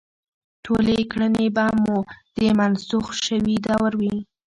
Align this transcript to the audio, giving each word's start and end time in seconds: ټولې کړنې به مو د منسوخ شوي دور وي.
ټولې 0.65 0.97
کړنې 1.11 1.47
به 1.55 1.65
مو 1.83 1.97
د 2.37 2.39
منسوخ 2.59 3.05
شوي 3.25 3.55
دور 3.65 3.91
وي. 4.01 4.15